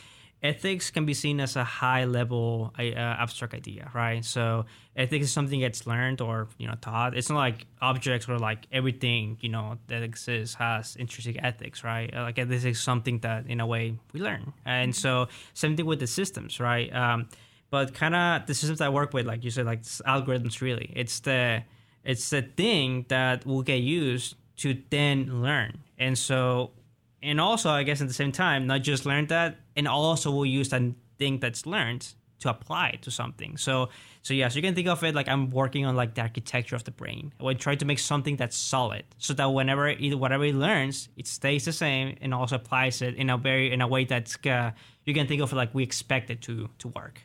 [0.41, 4.23] ethics can be seen as a high level uh, abstract idea, right?
[4.23, 7.15] So ethics is something that's learned or you know taught.
[7.15, 12.13] It's not like objects or like everything you know that exists has intrinsic ethics, right?
[12.13, 15.85] Uh, like this is something that in a way we learn, and so same thing
[15.85, 16.93] with the systems, right?
[16.93, 17.27] Um,
[17.69, 20.61] but kind of the systems I work with, like you said, like algorithms.
[20.61, 21.63] Really, it's the
[22.03, 26.71] it's the thing that will get used to then learn, and so
[27.21, 30.45] and also I guess at the same time, not just learn that, and also we'll
[30.45, 30.81] use that
[31.17, 33.55] thing that's learned to apply to something.
[33.57, 33.89] So
[34.21, 36.75] so yeah, so you can think of it like I'm working on like the architecture
[36.75, 37.33] of the brain.
[37.39, 41.09] I would try to make something that's solid, so that whenever it, whatever it learns,
[41.15, 44.37] it stays the same and also applies it in a very in a way that's
[44.45, 44.71] uh,
[45.05, 47.21] you can think of it like we expect it to to work.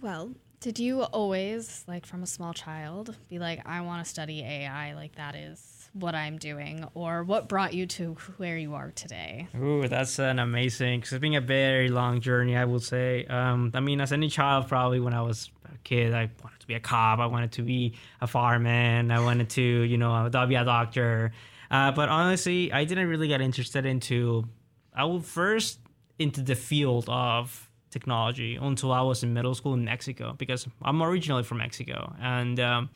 [0.00, 4.42] Well, did you always like from a small child be like I want to study
[4.42, 8.90] AI like that is what I'm doing or what brought you to where you are
[8.90, 9.46] today?
[9.56, 13.24] Ooh, that's an amazing, because it's been a very long journey, I would say.
[13.26, 16.66] Um, I mean, as any child, probably when I was a kid, I wanted to
[16.66, 20.56] be a cop, I wanted to be a fireman, I wanted to, you know, be
[20.56, 21.32] a doctor.
[21.70, 24.48] Uh, but honestly, I didn't really get interested into,
[24.94, 25.78] I was first
[26.18, 31.00] into the field of technology until I was in middle school in Mexico because I'm
[31.02, 32.14] originally from Mexico.
[32.20, 32.90] And, um,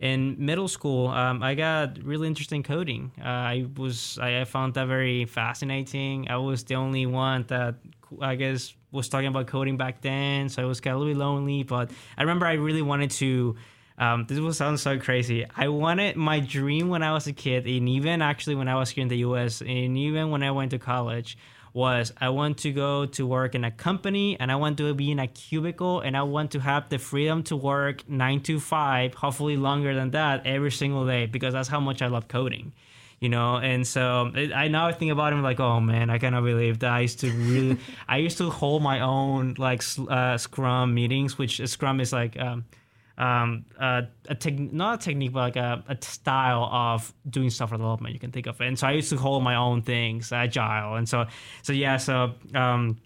[0.00, 3.10] in middle school, um, I got really interesting coding.
[3.20, 6.28] Uh, I was I, found that very fascinating.
[6.30, 7.74] I was the only one that
[8.20, 11.14] I guess was talking about coding back then, so I was kind of a little
[11.14, 11.64] bit lonely.
[11.64, 13.56] But I remember I really wanted to.
[13.98, 15.44] Um, this will sound so crazy.
[15.56, 18.90] I wanted my dream when I was a kid, and even actually when I was
[18.90, 21.36] here in the U.S., and even when I went to college,
[21.72, 25.10] was I want to go to work in a company and I want to be
[25.10, 29.14] in a cubicle and I want to have the freedom to work nine to five,
[29.14, 32.72] hopefully longer than that every single day because that's how much I love coding.
[33.20, 36.44] You know, and so it, I now think about him like, oh man, I cannot
[36.44, 37.78] believe that I used to really,
[38.08, 42.64] I used to hold my own like uh, Scrum meetings, which Scrum is like um,
[43.18, 47.76] um, uh, a tech, not a technique, but like a, a style of doing software
[47.76, 48.60] development you can think of.
[48.60, 48.68] It.
[48.68, 51.26] And so I used to hold my own things, agile, and so
[51.62, 51.96] so yeah.
[51.96, 52.98] So um,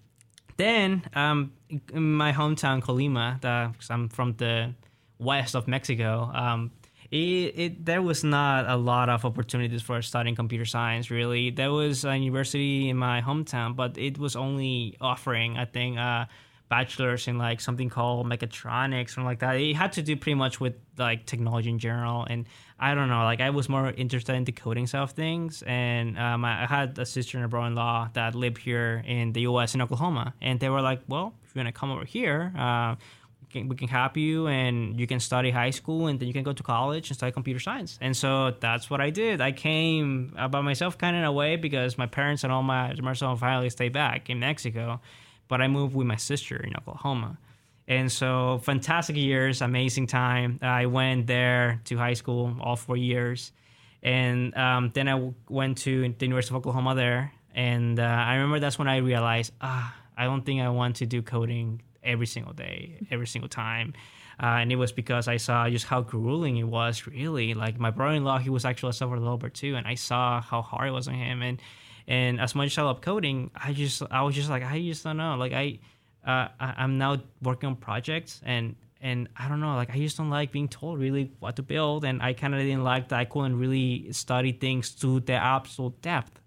[0.58, 1.52] then um,
[1.92, 3.40] in my hometown Colima,
[3.72, 4.74] because I'm from the
[5.18, 6.30] west of Mexico.
[6.34, 6.70] Um,
[7.10, 11.70] it, it, there was not a lot of opportunities for studying computer science really there
[11.70, 16.24] was a university in my hometown but it was only offering i think uh,
[16.72, 19.56] bachelor's in like something called mechatronics something like that.
[19.56, 22.24] It had to do pretty much with like technology in general.
[22.24, 22.46] And
[22.80, 25.62] I don't know, like I was more interested in the coding side of things.
[25.66, 29.74] And um, I, had a sister and a brother-in-law that lived here in the U.S.
[29.74, 32.94] in Oklahoma, and they were like, "Well, if you want to come over here." Uh,
[33.54, 36.54] we can help you and you can study high school and then you can go
[36.54, 37.98] to college and study computer science.
[38.00, 39.42] And so that's what I did.
[39.42, 42.94] I came by myself kind of in a way because my parents and all my
[43.02, 45.00] Marcel family stayed back in Mexico,
[45.48, 47.38] but I moved with my sister in Oklahoma.
[47.88, 50.58] And so fantastic years, amazing time.
[50.62, 53.52] I went there to high school all four years.
[54.02, 57.32] And um, then I w- went to the University of Oklahoma there.
[57.54, 61.06] And uh, I remember that's when I realized, ah, I don't think I want to
[61.06, 63.94] do coding every single day, every single time.
[64.42, 67.54] Uh, and it was because I saw just how grueling it was, really.
[67.54, 70.88] Like my brother-in-law, he was actually a software developer too, and I saw how hard
[70.88, 71.42] it was on him.
[71.42, 71.60] And
[72.06, 75.04] and as much as I love coding, I just I was just like I just
[75.04, 75.36] don't know.
[75.36, 75.78] Like I,
[76.26, 80.30] uh, I'm now working on projects and and I don't know, like I just don't
[80.30, 83.24] like being told really what to build, and I kind of didn't like that I
[83.24, 86.42] couldn't really study things to the absolute depth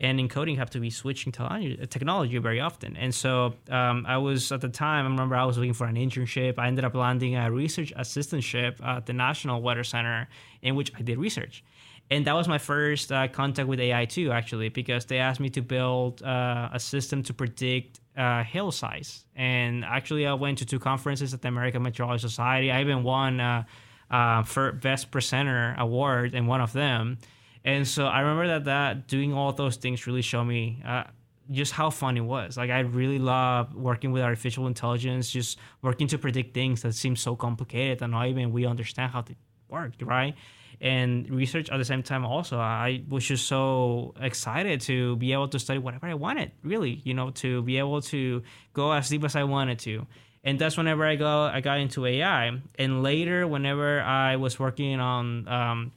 [0.00, 2.96] and in coding have to be switching to technology very often.
[2.96, 5.96] And so um, I was at the time, I remember I was looking for an
[5.96, 6.58] internship.
[6.58, 10.28] I ended up landing a research assistantship at the National Weather Center,
[10.62, 11.64] in which I did research.
[12.10, 15.48] And that was my first uh, contact with AI too, actually, because they asked me
[15.50, 19.24] to build uh, a system to predict uh, hail size.
[19.34, 22.70] And actually, I went to two conferences at the American Meteorology Society.
[22.70, 23.64] I even won uh,
[24.10, 27.18] uh, for Best Presenter award in one of them.
[27.64, 31.04] And so I remember that that doing all those things really showed me uh,
[31.50, 32.56] just how fun it was.
[32.56, 37.16] Like I really love working with artificial intelligence, just working to predict things that seem
[37.16, 39.36] so complicated and not even we understand how they
[39.68, 40.34] work, right?
[40.80, 45.48] And research at the same time also, I was just so excited to be able
[45.48, 49.24] to study whatever I wanted, really, you know, to be able to go as deep
[49.24, 50.06] as I wanted to.
[50.42, 52.60] And that's whenever I go, I got into AI.
[52.78, 55.92] And later, whenever I was working on um,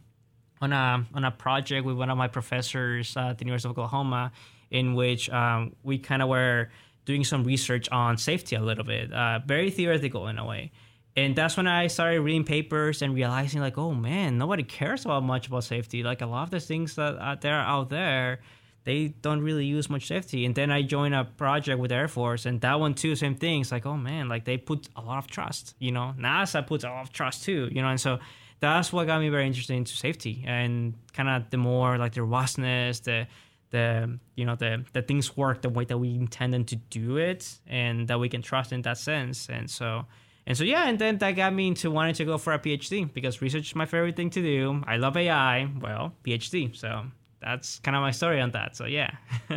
[0.62, 4.32] on a on a project with one of my professors at the University of Oklahoma,
[4.72, 6.70] in which um, we kind of were
[7.06, 10.72] doing some research on safety a little bit, uh, very theoretical in a way.
[11.18, 15.24] And that's when I started reading papers and realizing, like, oh man, nobody cares about
[15.24, 16.04] much about safety.
[16.04, 18.40] Like a lot of the things uh, that are out there,
[18.84, 20.46] they don't really use much safety.
[20.46, 23.62] And then I joined a project with Air Force, and that one too, same thing.
[23.62, 25.74] It's like, oh man, like they put a lot of trust.
[25.80, 27.68] You know, NASA puts a lot of trust too.
[27.72, 28.20] You know, and so
[28.60, 32.22] that's what got me very interested into safety and kind of the more like the
[32.22, 33.28] robustness, the
[33.72, 37.18] the you know the the things work the way that we intend them to do
[37.18, 40.06] it and that we can trust in that sense and so
[40.48, 43.14] and so yeah and then that got me into wanting to go for a phd
[43.14, 47.06] because research is my favorite thing to do i love ai well phd so
[47.40, 48.76] that's kind of my story on that.
[48.76, 49.12] So yeah.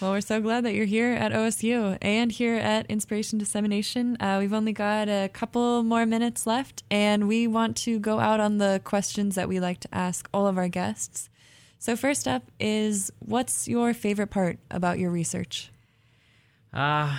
[0.00, 4.16] well, we're so glad that you're here at OSU and here at Inspiration Dissemination.
[4.20, 8.40] Uh, we've only got a couple more minutes left, and we want to go out
[8.40, 11.28] on the questions that we like to ask all of our guests.
[11.78, 15.70] So first up is, what's your favorite part about your research?
[16.72, 17.16] Uh,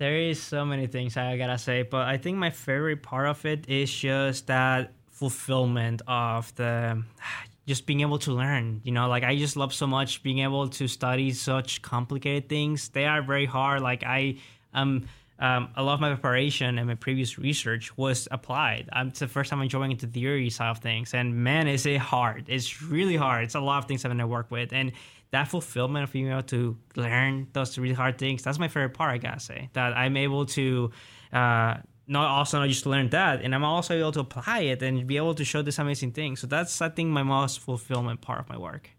[0.00, 3.44] there is so many things I gotta say, but I think my favorite part of
[3.44, 7.02] it is just that fulfillment of the
[7.66, 10.66] just being able to learn you know like i just love so much being able
[10.66, 14.34] to study such complicated things they are very hard like i
[14.74, 15.04] um
[15.38, 18.90] um, a lot of my preparation and my previous research was applied.
[18.92, 21.86] Um, it's the first time I'm joining into theory side of things, and man, is
[21.86, 22.44] it hard!
[22.48, 23.44] It's really hard.
[23.44, 24.92] It's a lot of things I'm gonna work with, and
[25.32, 29.12] that fulfillment of being able to learn those really hard things—that's my favorite part.
[29.12, 30.90] I gotta say that I'm able to
[31.32, 31.76] uh,
[32.06, 35.16] not also not just learn that, and I'm also able to apply it and be
[35.16, 36.36] able to show this amazing thing.
[36.36, 38.90] So that's I think my most fulfillment part of my work.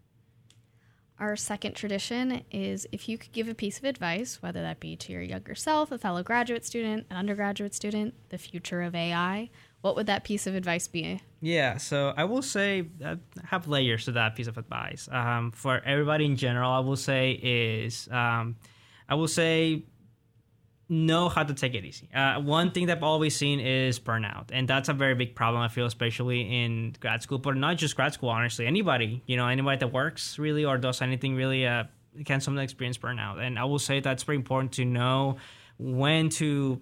[1.20, 4.96] Our second tradition is if you could give a piece of advice, whether that be
[4.96, 9.50] to your younger self, a fellow graduate student, an undergraduate student, the future of AI,
[9.82, 11.20] what would that piece of advice be?
[11.40, 15.08] Yeah, so I will say I have layers to that piece of advice.
[15.10, 18.56] Um, for everybody in general, I will say is um,
[19.08, 19.84] I will say
[20.88, 22.08] know how to take it easy.
[22.14, 25.62] Uh, one thing that I've always seen is burnout, and that's a very big problem.
[25.62, 28.28] I feel, especially in grad school, but not just grad school.
[28.28, 31.84] Honestly, anybody, you know, anybody that works really or does anything really, uh,
[32.24, 33.40] can sometimes experience burnout.
[33.40, 35.38] And I will say that's very important to know
[35.78, 36.80] when to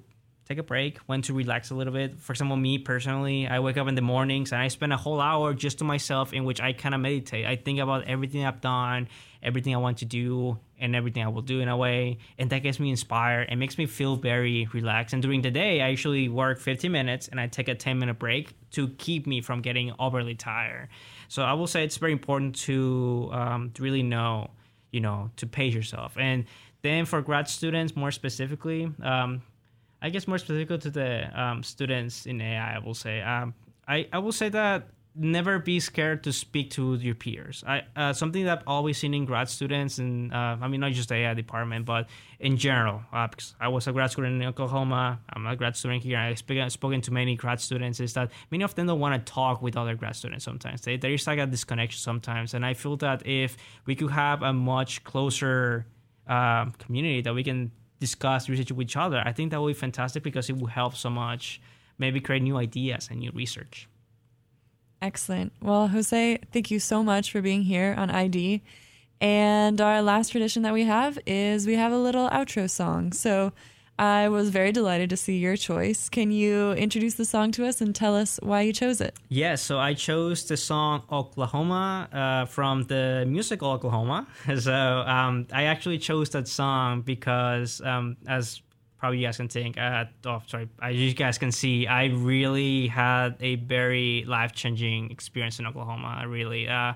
[0.50, 2.18] take a break, when to relax a little bit.
[2.18, 5.20] For example, me personally, I wake up in the mornings and I spend a whole
[5.20, 7.46] hour just to myself in which I kind of meditate.
[7.46, 9.08] I think about everything I've done,
[9.44, 12.18] everything I want to do, and everything I will do in a way.
[12.36, 15.14] And that gets me inspired and makes me feel very relaxed.
[15.14, 18.18] And during the day, I usually work 15 minutes and I take a 10 minute
[18.18, 20.88] break to keep me from getting overly tired.
[21.28, 24.50] So I will say it's very important to, um, to really know,
[24.90, 26.16] you know, to pace yourself.
[26.18, 26.46] And
[26.82, 29.42] then for grad students, more specifically, um,
[30.02, 33.20] I guess more specific to the um, students in AI, I will say.
[33.20, 33.54] Um,
[33.86, 37.64] I, I will say that never be scared to speak to your peers.
[37.66, 40.92] I uh, something that I've always seen in grad students, and uh, I mean not
[40.92, 43.02] just the AI department, but in general.
[43.12, 46.18] Uh, because I was a grad student in Oklahoma, I'm a grad student here.
[46.18, 48.00] I've spoken to many grad students.
[48.00, 50.44] Is that many of them don't want to talk with other grad students.
[50.44, 54.10] Sometimes they, there is like a disconnection sometimes, and I feel that if we could
[54.12, 55.86] have a much closer
[56.26, 59.74] um, community that we can discuss research with each other, I think that would be
[59.74, 61.60] fantastic because it will help so much.
[61.98, 63.86] Maybe create new ideas and new research.
[65.02, 65.52] Excellent.
[65.62, 68.62] Well, Jose, thank you so much for being here on ID.
[69.20, 73.12] And our last tradition that we have is we have a little outro song.
[73.12, 73.52] So
[74.00, 76.08] I was very delighted to see your choice.
[76.08, 79.14] Can you introduce the song to us and tell us why you chose it?
[79.28, 84.26] Yes, yeah, so I chose the song Oklahoma uh, from the musical Oklahoma.
[84.60, 88.62] So um, I actually chose that song because, um, as
[88.98, 89.76] probably you guys can think.
[89.76, 95.10] Uh, oh, sorry, as you guys can see, I really had a very life changing
[95.10, 96.24] experience in Oklahoma.
[96.26, 96.94] Really, uh,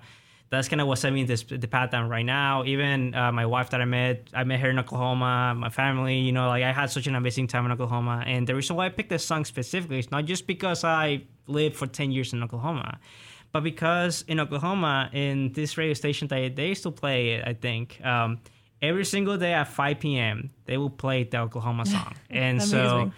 [0.54, 2.64] that's kind of what's setting this the path down right now.
[2.64, 5.54] Even uh, my wife that I met, I met her in Oklahoma.
[5.56, 8.22] My family, you know, like I had such an amazing time in Oklahoma.
[8.26, 11.76] And the reason why I picked this song specifically is not just because I lived
[11.76, 12.98] for ten years in Oklahoma.
[13.52, 17.54] But because in Oklahoma, in this radio station, they, they used to play it, I
[17.54, 18.04] think.
[18.04, 18.40] Um,
[18.82, 20.50] every single day at 5 p.m.
[20.64, 23.12] they will play the Oklahoma song, and so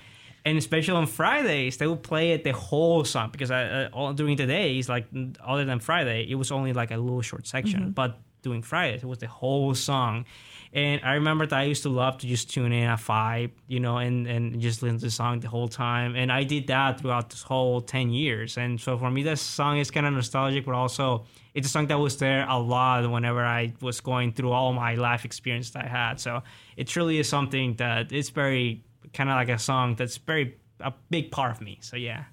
[0.47, 4.15] and especially on Fridays they will play it the whole song because I, uh, all
[4.15, 5.07] during the days like
[5.45, 7.91] other than Friday it was only like a little short section, mm-hmm.
[7.91, 10.25] but during Fridays it was the whole song.
[10.73, 13.81] And I remember that I used to love to just tune in at five, you
[13.81, 16.17] know, and, and just listen to the song the whole time.
[16.17, 18.59] And I did that throughout this whole 10 years.
[18.59, 21.25] And so for me, this song is kind of nostalgic, but also
[21.55, 24.97] it's a song that was there a lot whenever I was going through all my
[24.97, 26.21] life experience that I had.
[26.21, 26.43] So
[26.77, 30.93] it truly is something that it's very kind of like a song that's very a
[31.11, 31.79] big part of me.
[31.81, 32.25] So yeah.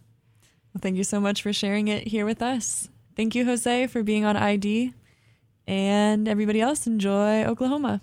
[0.74, 2.90] Well, thank you so much for sharing it here with us.
[3.16, 4.94] Thank you, Jose, for being on ID.
[5.68, 8.02] And everybody else, enjoy Oklahoma.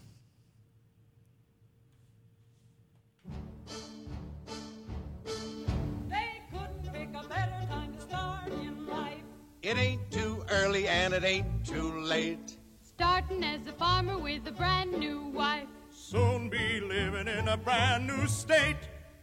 [6.08, 9.22] They couldn't pick a better time to start in life.
[9.62, 12.56] It ain't too early and it ain't too late.
[12.82, 15.66] Starting as a farmer with a brand new wife.
[16.10, 18.74] Soon be living in a brand new state.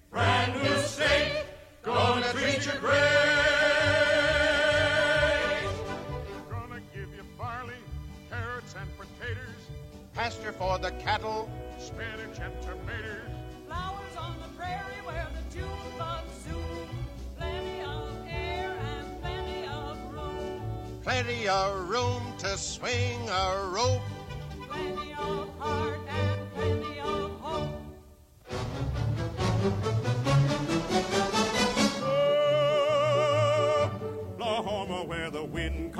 [0.09, 1.43] Brand new state,
[1.83, 2.95] gonna treat you great.
[6.49, 7.73] Gonna give you barley,
[8.29, 9.63] carrots, and potatoes.
[10.13, 13.35] Pasture for the cattle, spinach and tomatoes.
[13.65, 16.87] Flowers on the prairie where the tulips zoom.
[17.37, 20.61] Plenty of air and plenty of room,
[21.03, 23.99] Plenty of room to swing a rope.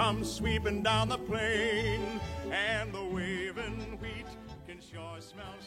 [0.08, 2.00] Comes sweeping down the plain
[2.50, 4.26] and the waving wheat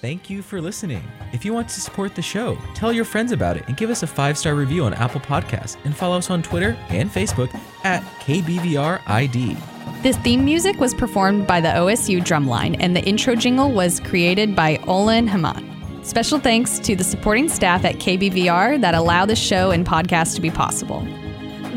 [0.00, 1.02] Thank you for listening.
[1.34, 4.02] If you want to support the show, tell your friends about it and give us
[4.02, 8.02] a five star review on Apple Podcasts and follow us on Twitter and Facebook at
[8.20, 9.58] KBVRID.
[10.02, 14.56] This theme music was performed by the OSU Drumline, and the intro jingle was created
[14.56, 16.02] by Olin Haman.
[16.02, 20.40] Special thanks to the supporting staff at KBVR that allow the show and podcast to
[20.40, 21.06] be possible.